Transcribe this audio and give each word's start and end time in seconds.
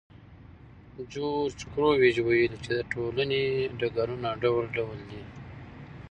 جورج 1.11 1.57
ګوروویچ 1.71 2.17
ویلي 2.23 2.57
چې 2.63 2.71
د 2.77 2.79
ټولنې 2.91 3.41
ډګرونه 3.79 4.29
ډول 4.43 4.65
ډول 4.75 4.99
دي. 5.09 5.21